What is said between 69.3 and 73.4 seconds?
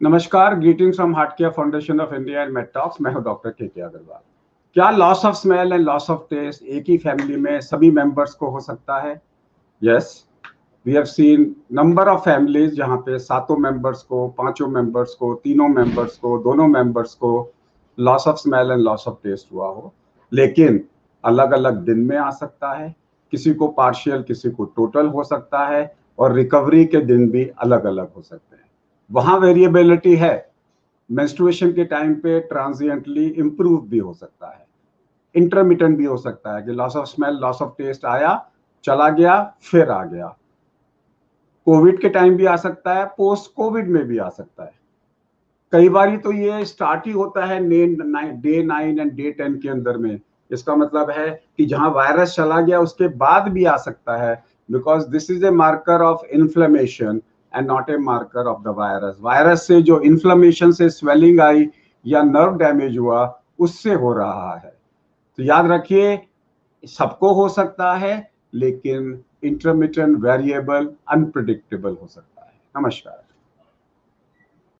इंटरमीडियंट variable unpredictable हो सकता है। नमस्कार।